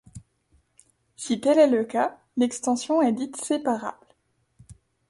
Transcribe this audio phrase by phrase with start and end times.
[1.15, 4.07] Si tel est le cas, l'extension est dite séparable.